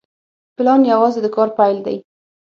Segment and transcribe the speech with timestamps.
[0.55, 1.97] پلان یوازې د کار پیل دی